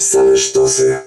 Same 0.00 0.36
sztosy. 0.36 0.98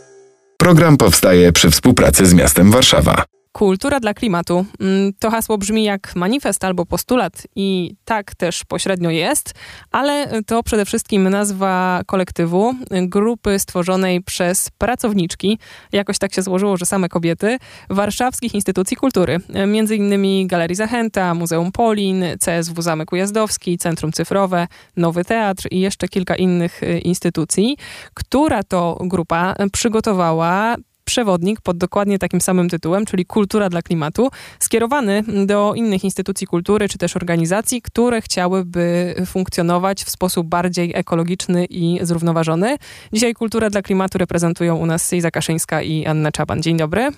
Program 0.57 0.97
powstaje 0.97 1.51
przy 1.51 1.69
współpracy 1.69 2.25
z 2.25 2.33
miastem 2.33 2.71
Warszawa. 2.71 3.25
Kultura 3.53 3.99
dla 3.99 4.13
klimatu. 4.13 4.65
Mm, 4.79 5.13
to 5.19 5.31
hasło 5.31 5.57
brzmi 5.57 5.83
jak 5.83 6.15
manifest 6.15 6.63
albo 6.63 6.85
postulat 6.85 7.47
i 7.55 7.95
tak 8.05 8.35
też 8.35 8.65
pośrednio 8.65 9.09
jest, 9.09 9.53
ale 9.91 10.41
to 10.45 10.63
przede 10.63 10.85
wszystkim 10.85 11.29
nazwa 11.29 12.01
kolektywu, 12.05 12.75
grupy 12.91 13.59
stworzonej 13.59 14.21
przez 14.21 14.69
pracowniczki, 14.77 15.59
jakoś 15.91 16.17
tak 16.17 16.33
się 16.33 16.41
złożyło, 16.41 16.77
że 16.77 16.85
same 16.85 17.09
kobiety, 17.09 17.57
warszawskich 17.89 18.55
instytucji 18.55 18.97
kultury, 18.97 19.37
między 19.67 19.95
innymi 19.95 20.47
Galerii 20.47 20.75
Zachęta, 20.75 21.33
Muzeum 21.33 21.71
Polin, 21.71 22.25
CSW 22.39 22.81
Zamek 22.81 23.11
Ujazdowski, 23.11 23.77
Centrum 23.77 24.11
Cyfrowe, 24.11 24.67
Nowy 24.97 25.25
Teatr 25.25 25.67
i 25.71 25.79
jeszcze 25.79 26.07
kilka 26.07 26.35
innych 26.35 26.83
y, 26.83 26.99
instytucji, 26.99 27.77
która 28.13 28.63
to 28.63 28.97
grupa 29.01 29.55
przygotowała 29.71 30.75
przewodnik 31.05 31.61
pod 31.61 31.77
dokładnie 31.77 32.19
takim 32.19 32.41
samym 32.41 32.69
tytułem, 32.69 33.05
czyli 33.05 33.25
Kultura 33.25 33.69
dla 33.69 33.81
klimatu, 33.81 34.29
skierowany 34.59 35.23
do 35.45 35.73
innych 35.75 36.03
instytucji 36.03 36.47
kultury 36.47 36.89
czy 36.89 36.97
też 36.97 37.15
organizacji, 37.15 37.81
które 37.81 38.21
chciałyby 38.21 39.15
funkcjonować 39.25 40.03
w 40.03 40.09
sposób 40.09 40.47
bardziej 40.47 40.91
ekologiczny 40.95 41.65
i 41.65 41.99
zrównoważony. 42.01 42.77
Dzisiaj 43.13 43.33
Kultura 43.33 43.69
dla 43.69 43.81
klimatu 43.81 44.17
reprezentują 44.17 44.75
u 44.75 44.85
nas 44.85 45.05
Sejza 45.05 45.31
Kaszyńska 45.31 45.81
i 45.81 46.05
Anna 46.05 46.31
Czaban. 46.31 46.61
Dzień 46.61 46.77
dobry. 46.77 47.09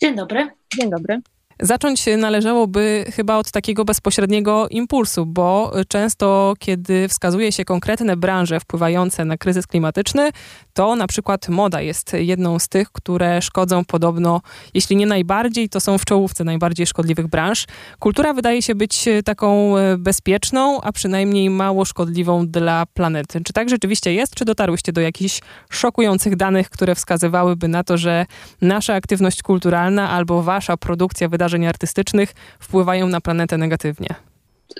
Dzień 0.00 0.16
dobry. 0.16 0.48
Dzień 0.78 0.90
dobry. 0.90 1.20
Zacząć 1.60 2.04
należałoby 2.18 3.04
chyba 3.14 3.36
od 3.36 3.50
takiego 3.50 3.84
bezpośredniego 3.84 4.68
impulsu, 4.68 5.26
bo 5.26 5.72
często, 5.88 6.54
kiedy 6.58 7.08
wskazuje 7.08 7.52
się 7.52 7.64
konkretne 7.64 8.16
branże 8.16 8.60
wpływające 8.60 9.24
na 9.24 9.36
kryzys 9.36 9.66
klimatyczny, 9.66 10.30
to 10.72 10.96
na 10.96 11.06
przykład 11.06 11.48
moda 11.48 11.80
jest 11.80 12.12
jedną 12.12 12.58
z 12.58 12.68
tych, 12.68 12.92
które 12.92 13.42
szkodzą 13.42 13.84
podobno, 13.84 14.40
jeśli 14.74 14.96
nie 14.96 15.06
najbardziej, 15.06 15.68
to 15.68 15.80
są 15.80 15.98
w 15.98 16.04
czołówce 16.04 16.44
najbardziej 16.44 16.86
szkodliwych 16.86 17.26
branż. 17.26 17.64
Kultura 17.98 18.32
wydaje 18.32 18.62
się 18.62 18.74
być 18.74 19.04
taką 19.24 19.74
bezpieczną, 19.98 20.80
a 20.80 20.92
przynajmniej 20.92 21.50
mało 21.50 21.84
szkodliwą 21.84 22.46
dla 22.46 22.86
planety. 22.86 23.40
Czy 23.44 23.52
tak 23.52 23.68
rzeczywiście 23.68 24.14
jest? 24.14 24.34
Czy 24.34 24.44
dotarłyście 24.44 24.92
do 24.92 25.00
jakichś 25.00 25.40
szokujących 25.70 26.36
danych, 26.36 26.70
które 26.70 26.94
wskazywałyby 26.94 27.68
na 27.68 27.84
to, 27.84 27.96
że 27.96 28.26
nasza 28.62 28.94
aktywność 28.94 29.42
kulturalna 29.42 30.10
albo 30.10 30.42
wasza 30.42 30.76
produkcja 30.76 31.28
wydarzeń 31.28 31.47
wydarzeń 31.48 31.66
artystycznych 31.66 32.34
wpływają 32.60 33.08
na 33.08 33.20
planetę 33.20 33.58
negatywnie. 33.58 34.27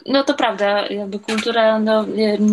No 0.06 0.24
to 0.24 0.34
prawda, 0.34 0.86
jakby 0.86 1.18
kultura 1.18 1.78
no, 1.78 2.06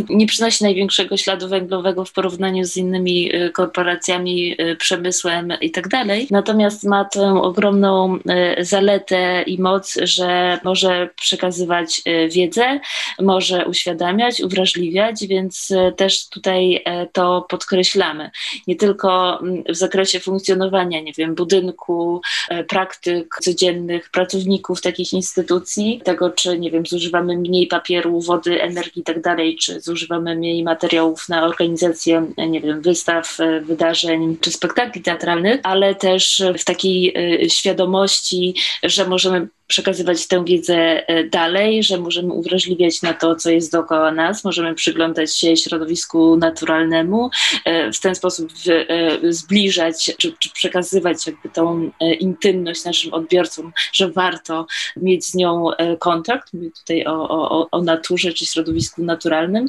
nie, 0.09 0.28
przynosi 0.28 0.64
największego 0.64 1.17
śladu 1.17 1.47
węglowego 1.47 2.05
w 2.05 2.14
porównaniu 2.14 2.66
z 2.66 2.77
innymi 2.77 3.36
y, 3.36 3.52
korporacjami, 3.52 4.61
y, 4.61 4.75
przemysłem 4.75 5.53
i 5.61 5.72
tak 5.72 5.88
dalej. 5.88 6.27
Natomiast 6.31 6.83
ma 6.83 7.05
tę 7.05 7.42
ogromną 7.42 8.16
y, 8.16 8.66
zaletę 8.66 9.42
i 9.42 9.61
moc, 9.61 9.97
że 10.03 10.59
może 10.64 11.09
przekazywać 11.16 12.02
wiedzę, 12.30 12.80
może 13.19 13.66
uświadamiać, 13.66 14.42
uwrażliwiać, 14.42 15.27
więc 15.27 15.73
też 15.97 16.30
tutaj 16.30 16.83
to 17.14 17.45
podkreślamy. 17.49 18.31
Nie 18.67 18.75
tylko 18.75 19.39
mm, 19.39 19.64
w 19.70 19.75
zakresie 19.75 20.20
funkcjonowania, 20.20 21.02
nie 21.02 21.14
wiem, 21.14 21.36
budynku, 21.36 22.22
praktyk 22.67 23.36
codziennych, 23.42 24.09
pracowników 24.09 24.81
takich 24.81 25.14
instytucji, 25.14 26.02
tego 26.03 26.30
czy, 26.30 26.59
nie 26.59 26.72
wiem, 26.72 26.86
zużywamy 26.86 27.24
zużywamy 27.25 27.49
mniej 27.49 27.67
papieru, 27.67 28.21
wody, 28.21 28.61
energii 28.61 29.01
i 29.01 29.03
tak 29.03 29.21
czy 29.57 29.81
zużywamy 29.81 30.35
mniej 30.35 30.63
materiałów 30.63 31.29
na 31.29 31.45
organizację, 31.45 32.25
nie 32.37 32.61
wiem, 32.61 32.81
wystaw, 32.81 33.39
e, 33.39 33.61
wydarzeń 33.61 34.37
czy 34.41 34.51
spektakli 34.51 35.01
teatralnych, 35.01 35.59
ale 35.63 35.95
też 35.95 36.43
w 36.59 36.63
takiej 36.63 37.13
e, 37.15 37.49
świadomości, 37.49 38.55
że 38.83 39.07
możemy 39.07 39.47
przekazywać 39.67 40.27
tę 40.27 40.45
wiedzę 40.45 41.08
e, 41.08 41.23
dalej, 41.23 41.83
że 41.83 41.98
możemy 41.98 42.33
uwrażliwiać 42.33 43.02
na 43.02 43.14
to, 43.14 43.36
co 43.36 43.49
jest 43.49 43.71
dookoła 43.71 44.11
nas, 44.11 44.43
możemy 44.43 44.76
przyglądać 44.76 45.36
się 45.36 45.58
środowisku 45.58 46.37
naturalnemu, 46.37 47.30
e, 47.65 47.92
w 47.92 47.99
ten 47.99 48.15
sposób 48.15 48.49
e, 48.67 49.33
zbliżać 49.33 50.15
czy, 50.17 50.33
czy 50.39 50.49
przekazywać 50.49 51.27
jakby 51.27 51.49
tą 51.49 51.92
intymność 52.20 52.86
naszym 52.86 53.14
odbiorcom, 53.14 53.73
że 53.93 54.11
warto 54.11 54.67
mieć 54.95 55.26
z 55.26 55.36
nią 55.36 55.67
kontakt, 55.99 56.53
mówię 56.53 56.71
tutaj 56.71 57.05
o, 57.05 57.30
o, 57.30 57.67
o 57.71 57.82
naturze 57.82 58.33
czy 58.33 58.45
środowisku 58.45 59.03
naturalnym 59.03 59.67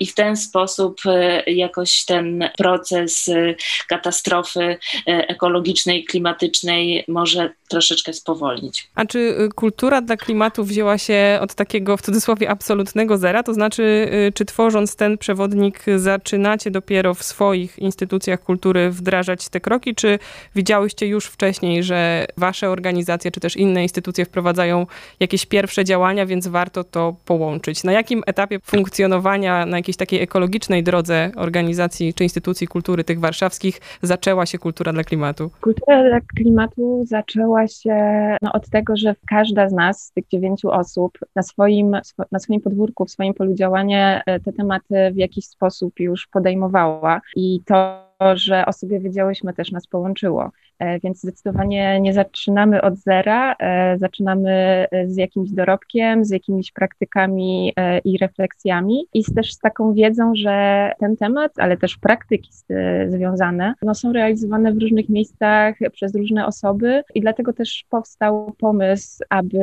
i 0.00 0.06
w 0.06 0.14
ten 0.14 0.36
sposób 0.36 1.00
jakoś 1.46 2.04
ten 2.04 2.50
proces 2.58 3.30
katastrofy 3.88 4.78
ekologicznej, 5.06 6.04
klimatycznej 6.04 7.04
może 7.08 7.50
troszeczkę 7.68 8.12
spowolnić. 8.12 8.88
A 8.94 9.06
czy 9.06 9.27
kultura 9.54 10.00
dla 10.00 10.16
klimatu 10.16 10.64
wzięła 10.64 10.98
się 10.98 11.38
od 11.40 11.54
takiego 11.54 11.96
w 11.96 12.02
cudzysłowie 12.02 12.50
absolutnego 12.50 13.18
zera? 13.18 13.42
To 13.42 13.54
znaczy, 13.54 13.82
y, 14.28 14.32
czy 14.32 14.44
tworząc 14.44 14.96
ten 14.96 15.18
przewodnik 15.18 15.84
zaczynacie 15.96 16.70
dopiero 16.70 17.14
w 17.14 17.22
swoich 17.22 17.78
instytucjach 17.78 18.42
kultury 18.42 18.90
wdrażać 18.90 19.48
te 19.48 19.60
kroki, 19.60 19.94
czy 19.94 20.18
widziałyście 20.54 21.06
już 21.06 21.26
wcześniej, 21.26 21.82
że 21.82 22.26
wasze 22.36 22.70
organizacje, 22.70 23.30
czy 23.30 23.40
też 23.40 23.56
inne 23.56 23.82
instytucje 23.82 24.24
wprowadzają 24.24 24.86
jakieś 25.20 25.46
pierwsze 25.46 25.84
działania, 25.84 26.26
więc 26.26 26.46
warto 26.46 26.84
to 26.84 27.16
połączyć? 27.24 27.84
Na 27.84 27.92
jakim 27.92 28.22
etapie 28.26 28.58
funkcjonowania 28.60 29.66
na 29.66 29.76
jakiejś 29.76 29.96
takiej 29.96 30.22
ekologicznej 30.22 30.82
drodze 30.82 31.30
organizacji 31.36 32.14
czy 32.14 32.24
instytucji 32.24 32.66
kultury 32.66 33.04
tych 33.04 33.20
warszawskich 33.20 33.80
zaczęła 34.02 34.46
się 34.46 34.58
kultura 34.58 34.92
dla 34.92 35.04
klimatu? 35.04 35.50
Kultura 35.60 36.08
dla 36.08 36.20
klimatu 36.20 37.04
zaczęła 37.06 37.68
się 37.68 37.96
no, 38.42 38.52
od 38.52 38.68
tego, 38.70 38.96
że 38.96 39.14
każda 39.26 39.68
z 39.68 39.72
nas, 39.72 40.02
z 40.02 40.12
tych 40.12 40.28
dziewięciu 40.28 40.70
osób, 40.70 41.18
na 41.36 41.42
swoim, 41.42 41.96
na 42.32 42.38
swoim 42.38 42.60
podwórku, 42.60 43.04
w 43.04 43.10
swoim 43.10 43.34
polu 43.34 43.54
działania 43.54 44.22
e, 44.26 44.40
te 44.40 44.52
tematy 44.52 45.10
w 45.12 45.16
jakiś 45.16 45.46
sposób 45.46 46.00
już 46.00 46.26
podejmowała. 46.26 47.20
I 47.36 47.60
to, 47.66 48.08
że 48.34 48.66
o 48.66 48.72
sobie 48.72 49.00
wiedziałyśmy, 49.00 49.54
też 49.54 49.72
nas 49.72 49.86
połączyło. 49.86 50.50
E, 50.78 51.00
więc 51.00 51.20
zdecydowanie 51.20 52.00
nie 52.00 52.12
zaczynamy 52.12 52.82
od 52.82 52.96
zera, 52.96 53.54
e, 53.58 53.98
zaczynamy 53.98 54.50
e, 54.90 55.08
z 55.08 55.16
jakimś 55.16 55.50
dorobkiem, 55.50 56.24
z 56.24 56.30
jakimiś 56.30 56.72
praktykami 56.72 57.72
i 58.04 58.18
refleksjami 58.18 59.04
i 59.14 59.24
też 59.24 59.54
z 59.54 59.58
taką 59.58 59.94
wiedzą, 59.94 60.32
że 60.34 60.90
ten 60.98 61.16
temat, 61.16 61.52
ale 61.56 61.76
też 61.76 61.96
praktyki 61.96 62.50
związane, 63.08 63.74
no, 63.82 63.94
są 63.94 64.12
realizowane 64.12 64.72
w 64.72 64.78
różnych 64.78 65.08
miejscach 65.08 65.74
przez 65.92 66.14
różne 66.14 66.46
osoby 66.46 67.02
i 67.14 67.20
dlatego 67.20 67.52
też 67.52 67.84
powstał 67.90 68.54
pomysł, 68.58 69.24
aby 69.30 69.58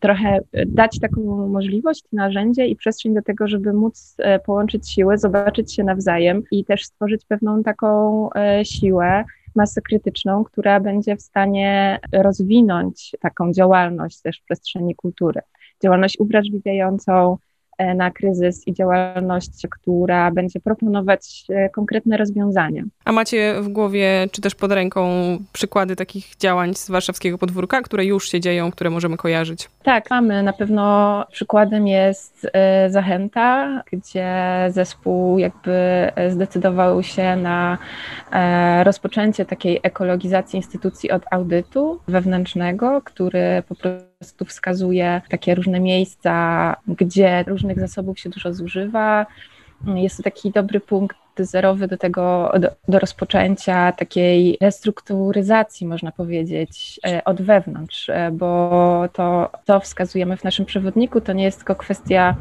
trochę 0.00 0.38
dać 0.66 1.00
taką 1.00 1.48
możliwość, 1.48 2.04
narzędzie 2.12 2.66
i 2.66 2.76
przestrzeń 2.76 3.14
do 3.14 3.22
tego, 3.22 3.48
żeby 3.48 3.72
móc 3.72 4.16
połączyć 4.46 4.90
siły, 4.90 5.18
zobaczyć 5.18 5.74
się 5.74 5.84
nawzajem 5.84 6.42
i 6.50 6.64
też 6.64 6.84
stworzyć 6.84 7.24
pewną 7.24 7.62
taką 7.62 8.28
siłę, 8.62 9.24
masę 9.56 9.82
krytyczną, 9.82 10.44
która 10.44 10.80
będzie 10.80 11.16
w 11.16 11.22
stanie 11.22 11.98
rozwinąć 12.12 13.16
taką 13.20 13.52
działalność 13.52 14.22
też 14.22 14.40
w 14.40 14.44
przestrzeni 14.44 14.94
kultury. 14.94 15.40
Działalność 15.82 16.20
uwrażliwiającą, 16.20 17.38
E, 17.78 17.94
na 17.94 18.10
kryzys 18.10 18.66
i 18.68 18.74
działalność, 18.74 19.66
która 19.70 20.30
będzie 20.30 20.60
proponować 20.60 21.44
e, 21.48 21.70
konkretne 21.70 22.16
rozwiązania. 22.16 22.82
A 23.06 23.12
macie 23.12 23.54
w 23.60 23.68
głowie, 23.68 24.28
czy 24.32 24.40
też 24.40 24.54
pod 24.54 24.72
ręką 24.72 25.08
przykłady 25.52 25.96
takich 25.96 26.36
działań 26.36 26.74
z 26.74 26.90
warszawskiego 26.90 27.38
podwórka, 27.38 27.82
które 27.82 28.04
już 28.04 28.30
się 28.30 28.40
dzieją, 28.40 28.70
które 28.70 28.90
możemy 28.90 29.16
kojarzyć? 29.16 29.68
Tak, 29.82 30.10
mamy. 30.10 30.42
Na 30.42 30.52
pewno 30.52 31.24
przykładem 31.32 31.86
jest 31.86 32.46
e, 32.52 32.90
Zachęta, 32.90 33.82
gdzie 33.92 34.34
zespół 34.68 35.38
jakby 35.38 36.10
zdecydował 36.28 37.02
się 37.02 37.36
na 37.36 37.78
rozpoczęcie 38.84 39.44
takiej 39.44 39.80
ekologizacji 39.82 40.56
instytucji 40.56 41.10
od 41.10 41.22
audytu 41.30 42.00
wewnętrznego, 42.08 43.02
który 43.04 43.62
po 43.68 43.74
prostu 43.74 44.44
wskazuje 44.44 45.22
takie 45.28 45.54
różne 45.54 45.80
miejsca, 45.80 46.76
gdzie 46.88 47.44
różnych 47.46 47.80
zasobów 47.80 48.20
się 48.20 48.30
dużo 48.30 48.54
zużywa. 48.54 49.26
Jest 49.94 50.16
to 50.16 50.22
taki 50.22 50.50
dobry 50.50 50.80
punkt 50.80 51.16
zerowy 51.44 51.88
do 51.88 51.96
tego, 51.96 52.52
do, 52.60 52.68
do, 52.88 52.98
rozpoczęcia 52.98 53.92
takiej 53.92 54.58
restrukturyzacji, 54.60 55.86
można 55.86 56.12
powiedzieć, 56.12 57.00
e, 57.06 57.24
od 57.24 57.42
wewnątrz, 57.42 58.08
e, 58.08 58.30
bo 58.32 59.08
to, 59.12 59.50
to 59.64 59.80
wskazujemy 59.80 60.36
w 60.36 60.44
naszym 60.44 60.64
przewodniku, 60.66 61.20
to 61.20 61.32
nie 61.32 61.44
jest 61.44 61.58
tylko 61.58 61.74
kwestia 61.74 62.36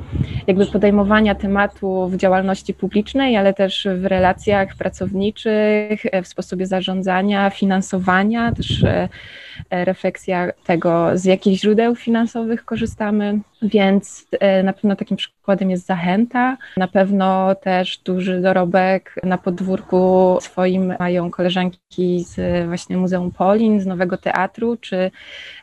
jakby 0.48 0.66
podejmowania 0.66 1.36
tematu 1.36 2.08
w 2.08 2.18
działalności 2.18 2.74
publicznej, 2.74 3.38
ale 3.38 3.54
też 3.54 3.88
w 3.98 4.06
relacjach 4.06 4.76
pracowniczych, 4.76 6.06
e, 6.06 6.22
w 6.24 6.28
sposobie 6.28 6.68
zarządzania, 6.68 7.50
finansowania, 7.50 8.52
też 8.52 8.86
refleksja 9.72 10.52
tego, 10.66 11.18
z 11.18 11.26
jakich 11.26 11.60
źródeł 11.60 11.96
finansowych 11.96 12.66
korzystamy. 12.66 13.40
Więc 13.66 14.28
na 14.64 14.74
pewno 14.74 14.96
takim 14.96 15.18
przykładem 15.18 15.70
jest 15.70 15.86
Zachęta. 15.86 16.58
Na 16.78 16.88
pewno 16.88 17.56
też 17.56 17.98
duży 17.98 18.42
dorobek 18.42 19.16
na 19.24 19.38
podwórku 19.38 20.38
swoim 20.42 20.94
mają 21.00 21.32
koleżanki 21.32 22.24
z 22.24 22.66
właśnie 22.68 22.98
Muzeum 22.98 23.32
Polin, 23.32 23.82
z 23.82 23.86
Nowego 23.86 24.18
Teatru 24.18 24.78
czy 24.78 25.12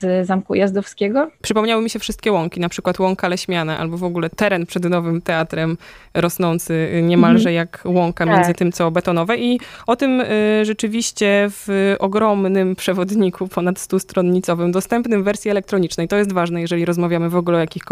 z 0.01 0.27
Zamku 0.27 0.55
Jazdowskiego. 0.55 1.31
Przypomniały 1.43 1.83
mi 1.83 1.91
się 1.91 1.99
wszystkie 1.99 2.33
łąki, 2.33 2.61
na 2.61 2.69
przykład 2.69 2.99
łąka 2.99 3.29
Leśmiana 3.29 3.79
albo 3.79 3.97
w 3.97 4.05
ogóle 4.05 4.31
teren 4.31 4.67
przed 4.67 4.85
Nowym 4.85 5.23
Teatrem 5.23 5.77
rosnący 6.15 7.03
niemalże 7.03 7.51
mhm. 7.51 7.55
jak 7.55 7.83
łąka 7.85 8.27
tak. 8.27 8.35
między 8.35 8.55
tym, 8.55 8.73
co 8.73 8.91
betonowe. 8.91 9.37
I 9.37 9.61
o 9.87 9.97
tym 9.97 10.21
y, 10.21 10.65
rzeczywiście 10.65 11.47
w 11.51 11.95
ogromnym 11.99 12.77
przewodniku 12.77 13.49
ponad 13.49 13.77
100-stronnicowym, 13.77 14.71
dostępnym 14.71 15.23
w 15.23 15.25
wersji 15.25 15.51
elektronicznej, 15.51 16.09
to 16.09 16.17
jest 16.17 16.33
ważne, 16.33 16.61
jeżeli 16.61 16.85
rozmawiamy 16.85 17.29
w 17.29 17.37
ogóle 17.37 17.57
o 17.57 17.61
jakichkolwiek 17.61 17.92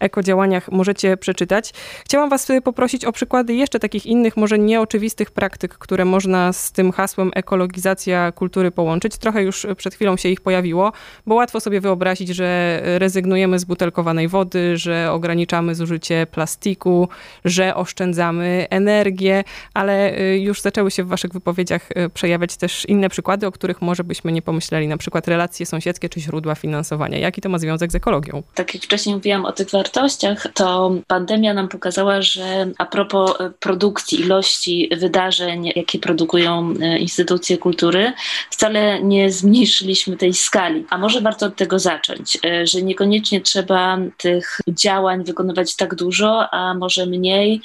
ekodziałaniach, 0.00 0.72
możecie 0.72 1.16
przeczytać. 1.16 1.72
Chciałam 2.04 2.30
was 2.30 2.46
poprosić 2.64 3.04
o 3.04 3.12
przykłady 3.12 3.54
jeszcze 3.54 3.78
takich 3.78 4.06
innych, 4.06 4.36
może 4.36 4.58
nieoczywistych 4.58 5.30
praktyk, 5.30 5.78
które 5.78 6.04
można 6.04 6.52
z 6.52 6.72
tym 6.72 6.92
hasłem 6.92 7.30
ekologizacja 7.34 8.32
kultury 8.32 8.70
połączyć. 8.70 9.16
Trochę 9.16 9.42
już 9.42 9.66
przed 9.76 9.94
chwilą 9.94 10.16
się 10.16 10.28
ich 10.28 10.40
pojawiło, 10.40 10.92
bo 11.26 11.34
łatwo 11.34 11.60
sobie 11.60 11.80
wyobrazić, 11.80 12.28
że 12.28 12.80
rezygnujemy 12.98 13.58
z 13.58 13.64
butelkowanej 13.64 14.28
wody, 14.28 14.76
że 14.76 15.12
ograniczamy 15.12 15.74
zużycie 15.74 16.26
plastiku, 16.26 17.08
że 17.44 17.74
oszczędzamy 17.74 18.66
energię, 18.70 19.44
ale 19.74 20.18
y, 20.20 20.38
już 20.38 20.60
zaczęły 20.60 20.90
się 20.90 21.04
w 21.04 21.08
waszych 21.08 21.32
wypowiedziach 21.32 21.90
y, 21.90 22.10
przejawiać 22.10 22.56
też 22.56 22.84
inne 22.84 23.08
przykłady, 23.08 23.46
o 23.46 23.52
których 23.52 23.82
może 23.82 24.04
byśmy 24.04 24.32
nie 24.32 24.42
pomyśleli, 24.42 24.88
na 24.88 24.96
przykład 24.96 25.28
relacje 25.28 25.66
sąsiedzkie 25.66 26.08
czy 26.08 26.20
źródła 26.20 26.54
finansowania. 26.54 27.18
Jaki 27.18 27.40
to 27.40 27.48
ma 27.48 27.58
związek 27.58 27.92
z 27.92 27.94
ekologią? 27.94 28.42
Tak 28.54 28.74
jak 28.74 28.82
wcześniej 28.82 29.14
mówiłam 29.26 29.44
o 29.44 29.52
tych 29.52 29.70
wartościach, 29.70 30.46
to 30.54 30.92
pandemia 31.06 31.54
nam 31.54 31.68
pokazała, 31.68 32.22
że 32.22 32.66
a 32.78 32.86
propos 32.86 33.40
y, 33.40 33.50
produkcji, 33.60 34.20
ilości 34.20 34.90
wydarzeń, 34.96 35.72
jakie 35.76 35.98
produkują 35.98 36.74
instytucje 36.98 37.58
kultury, 37.58 38.12
wcale 38.50 39.02
nie 39.02 39.32
zmniejszyliśmy 39.32 40.16
tej 40.16 40.34
skali. 40.34 40.84
A 40.90 40.98
może 40.98 41.20
warto 41.20 41.46
od 41.46 41.56
tego 41.56 41.78
zacząć, 41.78 42.38
że 42.64 42.82
niekoniecznie 42.82 43.40
trzeba 43.40 43.98
tych 44.16 44.60
działań 44.68 45.24
wykonywać 45.24 45.76
tak 45.76 45.94
dużo, 45.94 46.54
a 46.54 46.74
może 46.74 47.06
mniej 47.06 47.60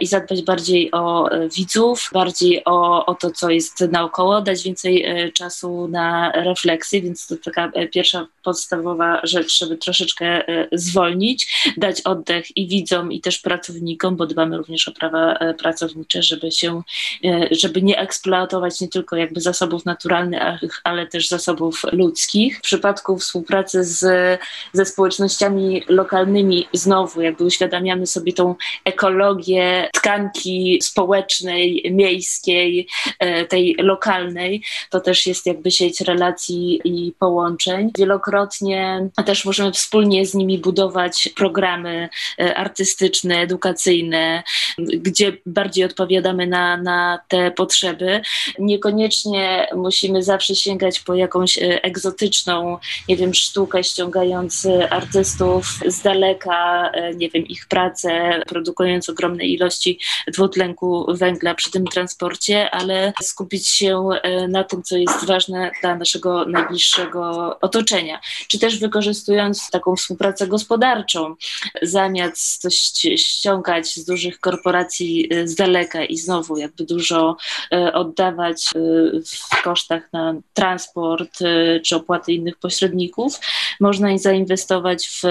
i 0.00 0.06
zadbać 0.06 0.42
bardziej 0.42 0.92
o 0.92 1.28
widzów, 1.56 2.10
bardziej 2.12 2.64
o, 2.64 3.06
o 3.06 3.14
to, 3.14 3.30
co 3.30 3.50
jest 3.50 3.80
naokoło, 3.80 4.40
dać 4.40 4.62
więcej 4.62 5.04
e, 5.04 5.32
czasu 5.32 5.88
na 5.88 6.32
refleksję, 6.32 7.02
więc 7.02 7.26
to 7.26 7.36
taka 7.44 7.70
e, 7.74 7.86
pierwsza 7.86 8.26
podstawowa 8.42 9.20
rzecz, 9.22 9.58
żeby 9.58 9.76
troszeczkę 9.76 10.48
e, 10.48 10.68
zwolnić, 10.80 11.72
dać 11.76 12.00
oddech 12.00 12.56
i 12.56 12.68
widzom, 12.68 13.12
i 13.12 13.20
też 13.20 13.38
pracownikom, 13.38 14.16
bo 14.16 14.26
dbamy 14.26 14.56
również 14.56 14.88
o 14.88 14.92
prawa 14.92 15.38
pracownicze, 15.58 16.22
żeby 16.22 16.50
się, 16.50 16.82
żeby 17.50 17.82
nie 17.82 17.98
eksploatować 17.98 18.80
nie 18.80 18.88
tylko 18.88 19.16
jakby 19.16 19.40
zasobów 19.40 19.84
naturalnych, 19.84 20.80
ale 20.84 21.06
też 21.06 21.28
zasobów 21.28 21.82
ludzkich. 21.92 22.58
W 22.58 22.60
przypadku 22.60 23.18
współpracy 23.18 23.84
z, 23.84 24.00
ze 24.72 24.84
społecznościami 24.84 25.82
lokalnymi, 25.88 26.66
znowu 26.72 27.22
jakby 27.22 27.44
uświadamiamy 27.44 28.06
sobie 28.06 28.32
tą 28.32 28.54
ekologię 28.84 29.88
tkanki 29.94 30.78
społecznej, 30.82 31.90
miejskiej, 31.90 32.88
e, 33.18 33.44
tej 33.44 33.76
lokalnej, 33.78 34.62
to 34.90 35.00
też 35.00 35.26
jest 35.26 35.46
jakby 35.46 35.70
sieć 35.70 36.00
relacji 36.00 36.80
i 36.84 37.12
połączeń. 37.18 37.90
Wielokrotnie 37.98 39.08
też 39.26 39.44
możemy 39.44 39.72
wspólnie 39.72 40.26
z 40.26 40.34
nimi 40.34 40.58
budować 40.58 40.69
programy 41.36 42.08
e, 42.38 42.54
artystyczne, 42.56 43.40
edukacyjne, 43.40 44.42
gdzie 44.78 45.32
bardziej 45.46 45.84
odpowiadamy 45.84 46.46
na, 46.46 46.76
na 46.76 47.18
te 47.28 47.50
potrzeby. 47.50 48.20
Niekoniecznie 48.58 49.66
musimy 49.76 50.22
zawsze 50.22 50.54
sięgać 50.54 51.00
po 51.00 51.14
jakąś 51.14 51.58
e, 51.58 51.82
egzotyczną, 51.82 52.78
nie 53.08 53.16
wiem, 53.16 53.34
sztukę, 53.34 53.84
ściągając 53.84 54.66
artystów 54.90 55.66
z 55.86 56.02
daleka, 56.02 56.92
nie 57.16 57.28
wiem, 57.28 57.46
ich 57.46 57.66
pracę, 57.68 58.42
produkując 58.46 59.08
ogromne 59.08 59.44
ilości 59.44 59.98
dwutlenku 60.28 61.06
węgla 61.08 61.54
przy 61.54 61.70
tym 61.70 61.84
transporcie, 61.84 62.70
ale 62.70 63.12
skupić 63.22 63.68
się 63.68 64.08
e, 64.22 64.48
na 64.48 64.64
tym, 64.64 64.82
co 64.82 64.96
jest 64.96 65.26
ważne 65.26 65.70
dla 65.80 65.96
naszego 65.96 66.44
najbliższego 66.44 67.56
otoczenia. 67.60 68.20
Czy 68.48 68.58
też 68.58 68.78
wykorzystując 68.78 69.70
taką 69.70 69.96
współpracę 69.96 70.46
gospodarczą, 70.46 70.59
zamiast 71.82 72.60
coś 72.60 72.74
ściągać 73.16 73.94
z 73.94 74.04
dużych 74.04 74.40
korporacji 74.40 75.28
e, 75.32 75.48
z 75.48 75.54
daleka 75.54 76.04
i 76.04 76.16
znowu 76.16 76.58
jakby 76.58 76.84
dużo 76.84 77.36
e, 77.72 77.92
oddawać 77.92 78.64
w 79.26 79.62
kosztach 79.62 80.12
na 80.12 80.34
transport 80.54 81.38
czy 81.84 81.96
opłaty 81.96 82.32
innych 82.32 82.56
pośredników, 82.56 83.40
można 83.80 84.18
zainwestować 84.18 85.08
w 85.08 85.22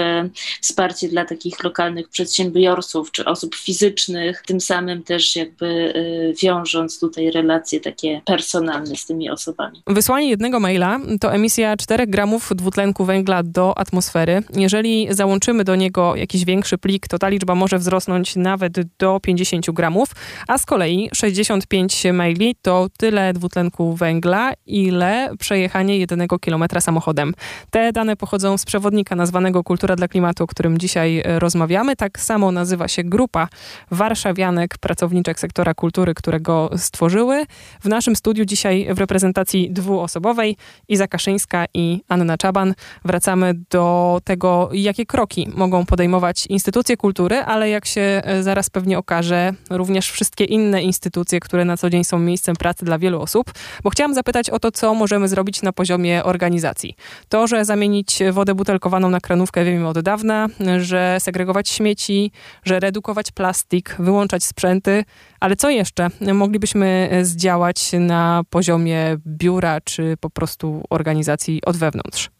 wsparcie 0.60 1.08
dla 1.08 1.24
takich 1.24 1.64
lokalnych 1.64 2.08
przedsiębiorców 2.08 3.12
czy 3.12 3.24
osób 3.24 3.54
fizycznych, 3.54 4.42
tym 4.46 4.60
samym 4.60 5.02
też 5.02 5.36
jakby 5.36 5.94
wiążąc 6.42 7.00
tutaj 7.00 7.30
relacje 7.30 7.80
takie 7.80 8.20
personalne 8.24 8.96
z 8.96 9.06
tymi 9.06 9.30
osobami. 9.30 9.82
Wysłanie 9.86 10.30
jednego 10.30 10.60
maila 10.60 11.00
to 11.20 11.32
emisja 11.32 11.76
4 11.76 12.06
gramów 12.06 12.50
dwutlenku 12.54 13.04
węgla 13.04 13.42
do 13.42 13.78
atmosfery. 13.78 14.42
Jeżeli 14.56 15.08
załączymy 15.20 15.64
do 15.64 15.76
niego 15.76 16.16
jakiś 16.16 16.44
większy 16.44 16.78
plik, 16.78 17.08
to 17.08 17.18
ta 17.18 17.28
liczba 17.28 17.54
może 17.54 17.78
wzrosnąć 17.78 18.36
nawet 18.36 18.72
do 18.98 19.20
50 19.22 19.70
gramów, 19.70 20.08
a 20.48 20.58
z 20.58 20.66
kolei 20.66 21.10
65 21.14 22.04
maili 22.12 22.54
to 22.62 22.86
tyle 22.98 23.32
dwutlenku 23.32 23.94
węgla, 23.94 24.52
ile 24.66 25.30
przejechanie 25.38 25.98
jednego 25.98 26.38
kilometra 26.38 26.80
samochodem. 26.80 27.34
Te 27.70 27.92
dane 27.92 28.16
pochodzą 28.16 28.58
z 28.58 28.64
przewodnika 28.64 29.16
nazwanego 29.16 29.64
Kultura 29.64 29.96
dla 29.96 30.08
Klimatu, 30.08 30.44
o 30.44 30.46
którym 30.46 30.78
dzisiaj 30.78 31.22
rozmawiamy. 31.24 31.96
Tak 31.96 32.20
samo 32.20 32.52
nazywa 32.52 32.88
się 32.88 33.04
grupa 33.04 33.48
warszawianek, 33.90 34.78
pracowniczek 34.78 35.40
sektora 35.40 35.74
kultury, 35.74 36.14
którego 36.14 36.70
stworzyły. 36.76 37.44
W 37.80 37.88
naszym 37.88 38.16
studiu 38.16 38.44
dzisiaj 38.44 38.94
w 38.94 38.98
reprezentacji 38.98 39.70
dwuosobowej 39.70 40.56
Iza 40.88 41.08
Kaszyńska 41.08 41.64
i 41.74 42.02
Anna 42.08 42.38
Czaban 42.38 42.74
wracamy 43.04 43.54
do 43.70 44.20
tego, 44.24 44.70
jakie 44.72 45.06
kroki 45.10 45.48
mogą 45.54 45.86
podejmować 45.86 46.46
instytucje 46.46 46.96
kultury, 46.96 47.38
ale 47.38 47.68
jak 47.68 47.86
się 47.86 48.00
e, 48.00 48.42
zaraz 48.42 48.70
pewnie 48.70 48.98
okaże, 48.98 49.52
również 49.70 50.10
wszystkie 50.10 50.44
inne 50.44 50.82
instytucje, 50.82 51.40
które 51.40 51.64
na 51.64 51.76
co 51.76 51.90
dzień 51.90 52.04
są 52.04 52.18
miejscem 52.18 52.56
pracy 52.56 52.84
dla 52.84 52.98
wielu 52.98 53.20
osób, 53.20 53.52
bo 53.82 53.90
chciałam 53.90 54.14
zapytać 54.14 54.50
o 54.50 54.58
to, 54.58 54.72
co 54.72 54.94
możemy 54.94 55.28
zrobić 55.28 55.62
na 55.62 55.72
poziomie 55.72 56.24
organizacji. 56.24 56.96
To, 57.28 57.46
że 57.46 57.64
zamienić 57.64 58.18
wodę 58.32 58.54
butelkowaną 58.54 59.10
na 59.10 59.20
kranówkę 59.20 59.64
wiemy 59.64 59.88
od 59.88 60.00
dawna, 60.00 60.48
że 60.78 61.16
segregować 61.20 61.68
śmieci, 61.68 62.32
że 62.64 62.80
redukować 62.80 63.30
plastik, 63.30 63.96
wyłączać 63.98 64.44
sprzęty, 64.44 65.04
ale 65.40 65.56
co 65.56 65.70
jeszcze 65.70 66.08
moglibyśmy 66.34 67.10
zdziałać 67.22 67.90
na 67.98 68.42
poziomie 68.50 69.16
biura 69.26 69.80
czy 69.80 70.16
po 70.20 70.30
prostu 70.30 70.82
organizacji 70.90 71.60
od 71.66 71.76
wewnątrz? 71.76 72.30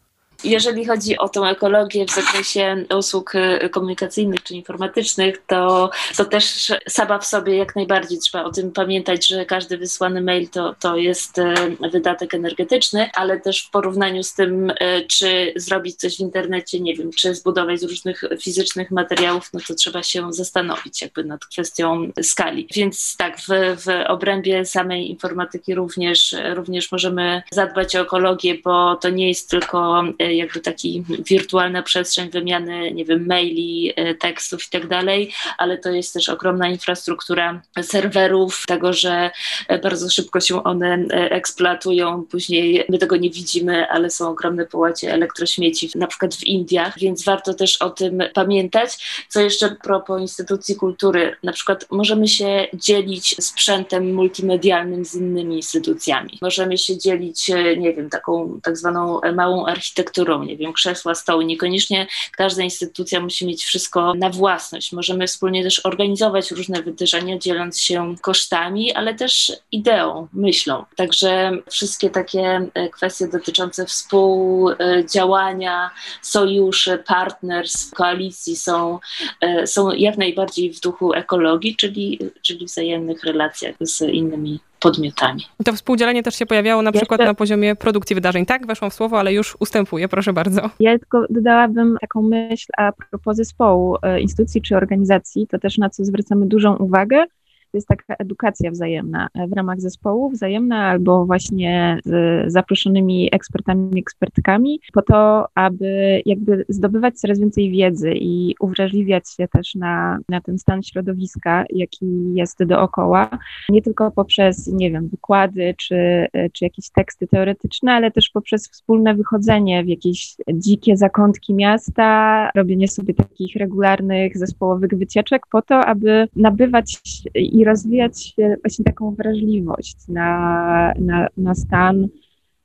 Jeżeli 0.43 0.85
chodzi 0.85 1.17
o 1.17 1.29
tą 1.29 1.45
ekologię 1.45 2.05
w 2.05 2.11
zakresie 2.11 2.85
usług 2.97 3.35
y, 3.35 3.69
komunikacyjnych 3.69 4.43
czy 4.43 4.53
informatycznych, 4.53 5.41
to, 5.47 5.89
to 6.17 6.25
też 6.25 6.71
sama 6.89 7.19
w 7.19 7.25
sobie 7.25 7.57
jak 7.57 7.75
najbardziej 7.75 8.19
trzeba 8.19 8.43
o 8.43 8.51
tym 8.51 8.71
pamiętać, 8.71 9.27
że 9.27 9.45
każdy 9.45 9.77
wysłany 9.77 10.21
mail 10.21 10.49
to, 10.49 10.75
to 10.79 10.97
jest 10.97 11.37
y, 11.37 11.53
wydatek 11.91 12.33
energetyczny, 12.33 13.09
ale 13.15 13.39
też 13.39 13.61
w 13.61 13.69
porównaniu 13.71 14.23
z 14.23 14.33
tym, 14.33 14.69
y, 14.69 14.75
czy 15.07 15.53
zrobić 15.55 15.95
coś 15.95 16.17
w 16.17 16.19
internecie, 16.19 16.79
nie 16.79 16.95
wiem, 16.95 17.11
czy 17.11 17.35
zbudować 17.35 17.79
z 17.79 17.83
różnych 17.83 18.23
fizycznych 18.41 18.91
materiałów, 18.91 19.49
no 19.53 19.59
to 19.67 19.75
trzeba 19.75 20.03
się 20.03 20.33
zastanowić 20.33 21.01
jakby 21.01 21.23
nad 21.23 21.45
kwestią 21.45 22.11
skali. 22.21 22.67
Więc 22.75 23.17
tak, 23.17 23.37
w, 23.39 23.47
w 23.85 23.87
obrębie 24.07 24.65
samej 24.65 25.09
informatyki 25.09 25.75
również, 25.75 26.35
również 26.53 26.91
możemy 26.91 27.41
zadbać 27.51 27.95
o 27.95 27.99
ekologię, 27.99 28.57
bo 28.63 28.95
to 28.95 29.09
nie 29.09 29.27
jest 29.27 29.49
tylko 29.49 30.03
jakby 30.37 30.59
taki 30.59 31.03
wirtualna 31.29 31.83
przestrzeń 31.83 32.29
wymiany, 32.29 32.91
nie 32.91 33.05
wiem, 33.05 33.25
maili, 33.27 33.93
e, 33.95 34.15
tekstów 34.15 34.67
i 34.67 34.69
tak 34.69 34.87
dalej, 34.87 35.33
ale 35.57 35.77
to 35.77 35.89
jest 35.89 36.13
też 36.13 36.29
ogromna 36.29 36.69
infrastruktura 36.69 37.61
serwerów, 37.81 38.63
tego, 38.67 38.93
że 38.93 39.31
e, 39.67 39.79
bardzo 39.79 40.09
szybko 40.09 40.39
się 40.39 40.63
one 40.63 40.93
e, 40.93 41.31
eksploatują, 41.31 42.23
później 42.31 42.85
my 42.89 42.97
tego 42.97 43.17
nie 43.17 43.29
widzimy, 43.29 43.89
ale 43.89 44.09
są 44.09 44.29
ogromne 44.29 44.65
połacie 44.65 45.13
elektrośmieci, 45.13 45.89
na 45.95 46.07
przykład 46.07 46.35
w 46.35 46.43
Indiach, 46.43 46.99
więc 46.99 47.25
warto 47.25 47.53
też 47.53 47.77
o 47.77 47.89
tym 47.89 48.23
pamiętać. 48.33 49.25
Co 49.29 49.41
jeszcze 49.41 49.75
propos 49.83 50.21
instytucji 50.21 50.75
kultury, 50.75 51.35
na 51.43 51.51
przykład 51.51 51.85
możemy 51.91 52.27
się 52.27 52.67
dzielić 52.73 53.35
sprzętem 53.39 54.13
multimedialnym 54.13 55.05
z 55.05 55.15
innymi 55.15 55.55
instytucjami. 55.55 56.37
Możemy 56.41 56.77
się 56.77 56.97
dzielić, 56.97 57.47
nie 57.77 57.93
wiem, 57.93 58.09
taką 58.09 58.59
tak 58.63 58.77
zwaną 58.77 59.21
małą 59.35 59.65
architekturą 59.65 60.20
architekturą, 60.21 60.43
nie 60.43 60.57
wiem, 60.57 60.73
krzesła, 60.73 61.15
stoły. 61.15 61.45
Niekoniecznie 61.45 62.07
każda 62.37 62.63
instytucja 62.63 63.19
musi 63.19 63.45
mieć 63.45 63.63
wszystko 63.63 64.13
na 64.13 64.29
własność. 64.29 64.91
Możemy 64.91 65.27
wspólnie 65.27 65.63
też 65.63 65.85
organizować 65.85 66.51
różne 66.51 66.83
wydarzenia, 66.83 67.37
dzieląc 67.37 67.81
się 67.81 68.15
kosztami, 68.21 68.93
ale 68.93 69.13
też 69.13 69.51
ideą, 69.71 70.27
myślą. 70.33 70.85
Także 70.95 71.51
wszystkie 71.69 72.09
takie 72.09 72.69
e, 72.73 72.89
kwestie 72.89 73.27
dotyczące 73.27 73.85
współdziałania, 73.85 75.91
sojuszy, 76.21 77.03
partners, 77.07 77.91
koalicji 77.91 78.55
są, 78.55 78.99
e, 79.41 79.67
są 79.67 79.91
jak 79.91 80.17
najbardziej 80.17 80.73
w 80.73 80.79
duchu 80.79 81.13
ekologii, 81.13 81.75
czyli, 81.75 82.19
czyli 82.41 82.65
wzajemnych 82.65 83.23
relacjach 83.23 83.75
z 83.79 84.01
innymi 84.01 84.59
podmiotami. 84.81 85.41
To 85.65 85.73
współdzielenie 85.73 86.23
też 86.23 86.35
się 86.35 86.45
pojawiało 86.45 86.81
na 86.81 86.91
przykład 86.91 87.21
na 87.21 87.33
poziomie 87.33 87.75
produkcji 87.75 88.15
wydarzeń. 88.15 88.45
Tak, 88.45 88.67
weszłam 88.67 88.91
w 88.91 88.93
słowo, 88.93 89.19
ale 89.19 89.33
już 89.33 89.57
ustępuję, 89.59 90.07
proszę 90.07 90.33
bardzo. 90.33 90.69
Ja 90.79 90.99
tylko 90.99 91.25
dodałabym 91.29 91.97
taką 92.01 92.21
myśl 92.21 92.67
a 92.77 92.91
propos 93.09 93.37
zespołu, 93.37 93.97
e, 94.01 94.21
instytucji 94.21 94.61
czy 94.61 94.77
organizacji, 94.77 95.47
to 95.47 95.59
też 95.59 95.77
na 95.77 95.89
co 95.89 96.05
zwracamy 96.05 96.45
dużą 96.45 96.75
uwagę, 96.75 97.25
jest 97.73 97.87
taka 97.87 98.15
edukacja 98.15 98.71
wzajemna 98.71 99.27
e, 99.33 99.47
w 99.47 99.53
ramach 99.53 99.81
zespołu, 99.81 100.29
wzajemna 100.29 100.85
albo 100.85 101.25
właśnie 101.25 101.99
z 102.05 102.51
zaproszonymi 102.51 103.29
ekspertami, 103.31 103.99
ekspertkami, 103.99 104.79
po 104.93 105.01
to, 105.01 105.47
aby 105.55 106.21
jakby 106.25 106.65
zdobywać 106.69 107.19
coraz 107.19 107.39
więcej 107.39 107.71
wiedzy 107.71 108.13
i 108.15 108.55
uwrażliwiać 108.59 109.23
się 109.37 109.47
też 109.47 109.75
na, 109.75 110.19
na 110.29 110.41
ten 110.41 110.59
stan 110.59 110.83
środowiska, 110.83 111.65
jaki 111.69 112.33
jest 112.33 112.63
dookoła, 112.63 113.29
nie 113.69 113.81
tylko 113.81 114.11
poprzez, 114.11 114.67
nie 114.67 114.91
wiem, 114.91 115.07
wykłady 115.07 115.75
czy, 115.77 115.95
e, 116.33 116.49
czy 116.49 116.65
jakieś 116.65 116.89
teksty 116.89 117.27
teoretyczne, 117.27 117.91
ale 117.91 118.11
też 118.11 118.29
poprzez 118.29 118.69
wspólne 118.69 119.15
wychodzenie 119.15 119.83
w 119.83 119.87
jakieś 119.87 120.35
dzikie 120.53 120.97
zakątki 120.97 121.53
miasta, 121.53 122.49
robienie 122.55 122.87
sobie 122.87 123.13
takich 123.13 123.55
regularnych 123.55 124.37
zespołowych 124.37 124.89
wycieczek 124.89 125.41
po 125.51 125.61
to, 125.61 125.85
aby 125.85 126.27
nabywać 126.35 127.01
i 127.35 127.60
i 127.61 127.63
rozwijać 127.63 128.35
właśnie 128.63 128.85
taką 128.85 129.15
wrażliwość 129.15 130.07
na, 130.07 130.93
na, 130.99 131.27
na 131.37 131.55
stan 131.55 132.07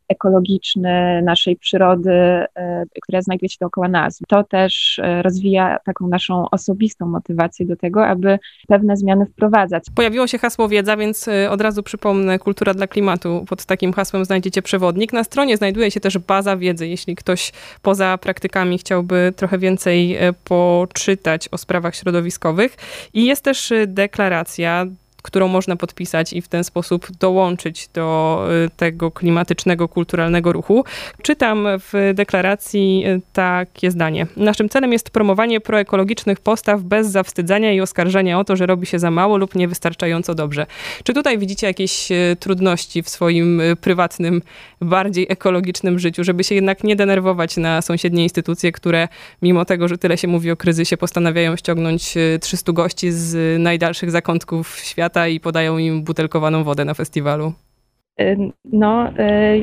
ekologiczny 0.09 1.23
naszej 1.23 1.57
przyrody, 1.57 2.11
e, 2.11 2.85
która 3.03 3.23
znajduje 3.23 3.49
się 3.49 3.57
dookoła 3.61 3.89
nas. 3.89 4.21
To 4.29 4.45
też 4.45 4.99
e, 5.03 5.23
rozwija 5.23 5.79
taką 5.85 6.09
naszą 6.09 6.51
osobistą 6.51 7.07
motywację 7.07 7.67
do 7.67 7.77
tego, 7.77 8.07
aby 8.07 8.39
pewne 8.69 8.97
zmiany 8.97 9.27
wprowadzać. 9.27 9.85
Pojawiło 9.95 10.27
się 10.27 10.39
hasło 10.39 10.69
wiedza, 10.69 10.97
więc 10.97 11.29
e, 11.29 11.51
od 11.51 11.61
razu 11.61 11.83
przypomnę 11.83 12.39
Kultura 12.39 12.75
dla 12.75 12.87
klimatu. 12.87 13.45
Pod 13.49 13.65
takim 13.65 13.93
hasłem 13.93 14.25
znajdziecie 14.25 14.63
przewodnik. 14.63 15.13
Na 15.13 15.25
stronie 15.25 15.57
znajduje 15.57 15.91
się 15.91 16.01
też 16.01 16.19
baza 16.19 16.57
wiedzy, 16.57 16.89
jeśli 16.89 17.17
ktoś 17.17 17.53
poza 17.83 18.19
praktykami 18.19 18.79
chciałby 18.79 19.33
trochę 19.37 19.59
więcej 19.59 20.19
poczytać 20.45 21.49
o 21.53 21.59
sprawach 21.59 21.95
środowiskowych. 21.95 22.77
I 23.15 23.25
jest 23.25 23.45
też 23.45 23.73
deklaracja 23.87 24.87
którą 25.27 25.49
można 25.49 25.77
podpisać 25.77 26.33
i 26.33 26.43
w 26.43 26.49
ten 26.49 26.65
sposób 26.65 27.07
dołączyć 27.21 27.89
do 27.95 28.47
y, 28.67 28.71
tego 28.77 29.11
klimatycznego, 29.11 29.89
kulturalnego 29.89 30.53
ruchu. 30.53 30.85
Czytam 31.23 31.67
w 31.79 32.13
deklaracji 32.15 33.05
y, 33.07 33.21
takie 33.33 33.91
zdanie. 33.91 34.27
Naszym 34.37 34.69
celem 34.69 34.93
jest 34.93 35.11
promowanie 35.11 35.61
proekologicznych 35.61 36.41
postaw 36.41 36.83
bez 36.83 37.07
zawstydzania 37.07 37.73
i 37.73 37.81
oskarżania 37.81 38.39
o 38.39 38.45
to, 38.45 38.57
że 38.57 38.67
robi 38.67 38.87
się 38.87 38.99
za 38.99 39.11
mało 39.11 39.37
lub 39.37 39.55
niewystarczająco 39.55 40.35
dobrze. 40.35 40.67
Czy 41.05 41.15
tutaj 41.15 41.39
widzicie 41.39 41.67
jakieś 41.67 42.13
y, 42.13 42.37
trudności 42.41 43.03
w 43.03 43.09
swoim 43.09 43.63
prywatnym, 43.81 44.43
bardziej 44.81 45.27
ekologicznym 45.29 45.99
życiu, 45.99 46.25
żeby 46.25 46.45
się 46.45 46.55
jednak 46.55 46.85
nie 46.85 46.97
denerwować 46.97 47.57
na 47.57 47.83
sąsiednie 47.83 48.23
instytucje, 48.23 48.73
które 48.73 49.09
mimo 49.43 49.65
tego, 49.65 49.89
że 49.89 49.99
tyle 49.99 50.19
się 50.19 50.29
mówi 50.29 50.51
o 50.51 50.57
kryzysie, 50.57 50.97
postanawiają 50.97 51.57
ściągnąć 51.57 52.15
300 52.41 52.73
gości 52.73 53.13
z 53.13 53.61
najdalszych 53.61 54.11
zakątków 54.11 54.79
świata, 54.79 55.16
i 55.29 55.41
podają 55.41 55.79
im 55.79 56.05
butelkowaną 56.05 56.65
wodę 56.65 56.85
na 56.85 56.95
festiwalu. 56.95 57.53
No, 58.65 59.09
y, 59.09 59.13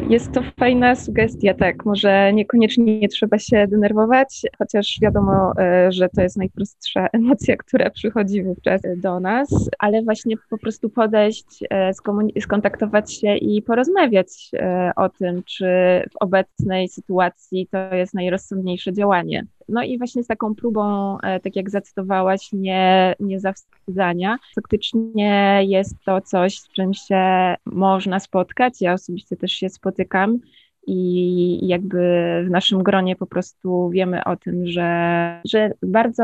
jest 0.09 0.31
to 0.31 0.41
fajna 0.59 0.95
sugestia, 0.95 1.53
tak. 1.53 1.85
Może 1.85 2.33
niekoniecznie 2.33 2.99
nie 2.99 3.09
trzeba 3.09 3.39
się 3.39 3.67
denerwować, 3.67 4.41
chociaż 4.57 4.97
wiadomo, 5.01 5.51
y, 5.51 5.91
że 5.91 6.09
to 6.09 6.21
jest 6.21 6.37
najprostsza 6.37 7.07
emocja, 7.13 7.57
która 7.57 7.89
przychodzi 7.89 8.43
wówczas 8.43 8.81
do 8.97 9.19
nas, 9.19 9.69
ale 9.79 10.03
właśnie 10.03 10.35
po 10.49 10.57
prostu 10.57 10.89
podejść, 10.89 11.63
y, 11.63 12.41
skontaktować 12.41 13.13
się 13.13 13.35
i 13.35 13.61
porozmawiać 13.61 14.51
o 14.95 15.09
tym, 15.09 15.43
czy 15.43 15.65
w 16.11 16.15
obecnej 16.19 16.89
sytuacji 16.89 17.67
to 17.71 17.95
jest 17.95 18.13
najrozsądniejsze 18.13 18.93
działanie. 18.93 19.45
No 19.69 19.83
i 19.83 19.97
właśnie 19.97 20.23
z 20.23 20.27
taką 20.27 20.55
próbą, 20.55 21.17
e, 21.19 21.39
tak 21.39 21.55
jak 21.55 21.69
zacytowałaś, 21.69 22.49
nie, 22.53 23.15
nie 23.19 23.39
zawstydzania. 23.39 24.37
Faktycznie 24.55 25.59
jest 25.67 25.95
to 26.05 26.21
coś, 26.21 26.59
z 26.59 26.69
czym 26.69 26.93
się 26.93 27.55
można 27.65 28.19
spotkać. 28.19 28.81
Ja 28.81 28.93
osobiście 28.93 29.37
też 29.37 29.51
się 29.51 29.69
spotykam 29.69 30.39
i 30.87 31.67
jakby 31.67 31.99
w 32.47 32.49
naszym 32.49 32.83
gronie 32.83 33.15
po 33.15 33.25
prostu 33.25 33.89
wiemy 33.89 34.23
o 34.23 34.35
tym, 34.35 34.67
że, 34.67 35.41
że 35.45 35.71
bardzo 35.83 36.23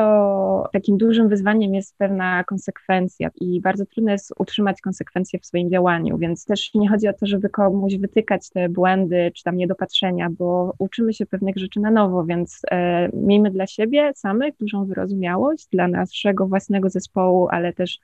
takim 0.73 0.97
dużym 0.97 1.29
wyzwaniem 1.29 1.73
jest 1.73 1.97
pewna 1.97 2.43
konsekwencja 2.43 3.29
i 3.41 3.61
bardzo 3.61 3.85
trudno 3.85 4.11
jest 4.11 4.33
utrzymać 4.37 4.81
konsekwencje 4.81 5.39
w 5.39 5.45
swoim 5.45 5.69
działaniu, 5.69 6.17
więc 6.17 6.45
też 6.45 6.73
nie 6.75 6.89
chodzi 6.89 7.07
o 7.07 7.13
to, 7.13 7.25
żeby 7.25 7.49
komuś 7.49 7.95
wytykać 7.95 8.49
te 8.49 8.69
błędy 8.69 9.31
czy 9.35 9.43
tam 9.43 9.57
niedopatrzenia, 9.57 10.29
bo 10.29 10.73
uczymy 10.79 11.13
się 11.13 11.25
pewnych 11.25 11.57
rzeczy 11.57 11.79
na 11.79 11.91
nowo, 11.91 12.25
więc 12.25 12.61
e, 12.71 13.09
miejmy 13.13 13.51
dla 13.51 13.67
siebie 13.67 14.11
samych 14.15 14.57
dużą 14.57 14.85
wyrozumiałość, 14.85 15.67
dla 15.71 15.87
naszego 15.87 16.47
własnego 16.47 16.89
zespołu, 16.89 17.47
ale 17.51 17.73
też 17.73 17.99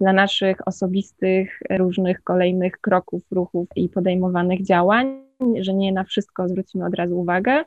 dla 0.00 0.12
naszych 0.12 0.68
osobistych, 0.68 1.60
różnych 1.70 2.22
kolejnych 2.22 2.80
kroków, 2.80 3.22
ruchów 3.30 3.68
i 3.76 3.88
podejmowanych 3.88 4.64
działań, 4.64 5.22
że 5.60 5.74
nie 5.74 5.92
na 5.92 6.04
wszystko 6.04 6.48
zwrócimy 6.48 6.86
od 6.86 6.94
razu 6.94 7.20
uwagę. 7.20 7.64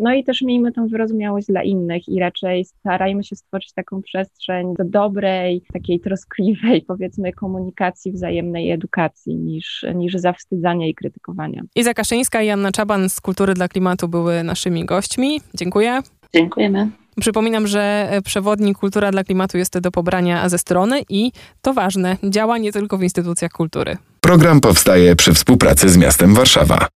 No 0.00 0.14
i 0.14 0.24
też 0.24 0.42
miejmy 0.42 0.72
tą 0.72 0.88
wyrozumiałość 0.88 1.46
dla 1.46 1.62
innych 1.62 2.08
i 2.08 2.20
raczej 2.20 2.64
starajmy 2.64 3.24
się 3.24 3.36
stworzyć 3.36 3.72
taką 3.72 4.02
przestrzeń 4.02 4.74
do 4.78 4.84
dobrej, 4.84 5.62
takiej 5.72 6.00
troskliwej, 6.00 6.82
powiedzmy, 6.88 7.32
komunikacji, 7.32 8.12
wzajemnej 8.12 8.70
edukacji 8.70 9.36
niż, 9.36 9.84
niż 9.94 10.14
zawstydzania 10.14 10.86
i 10.86 10.94
krytykowania. 10.94 11.62
Iza 11.76 11.94
Kaszyńska 11.94 12.42
i 12.42 12.50
Anna 12.50 12.72
Czaban 12.72 13.08
z 13.08 13.20
Kultury 13.20 13.54
dla 13.54 13.68
Klimatu 13.68 14.08
były 14.08 14.42
naszymi 14.42 14.84
gośćmi. 14.84 15.40
Dziękuję. 15.54 16.00
Dziękujemy. 16.34 17.01
Przypominam, 17.20 17.66
że 17.66 18.10
przewodnik 18.24 18.78
Kultura 18.78 19.10
dla 19.10 19.24
Klimatu 19.24 19.58
jest 19.58 19.78
do 19.78 19.90
pobrania 19.90 20.48
ze 20.48 20.58
strony 20.58 21.02
i 21.08 21.32
to 21.62 21.74
ważne, 21.74 22.16
działa 22.24 22.58
nie 22.58 22.72
tylko 22.72 22.98
w 22.98 23.02
instytucjach 23.02 23.52
kultury. 23.52 23.96
Program 24.20 24.60
powstaje 24.60 25.16
przy 25.16 25.34
współpracy 25.34 25.88
z 25.88 25.96
miastem 25.96 26.34
Warszawa. 26.34 26.86